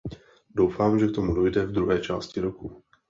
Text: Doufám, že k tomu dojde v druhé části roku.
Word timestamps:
Doufám, 0.55 0.99
že 0.99 1.07
k 1.07 1.11
tomu 1.11 1.33
dojde 1.33 1.65
v 1.65 1.71
druhé 1.71 1.99
části 2.01 2.41
roku. 2.41 2.83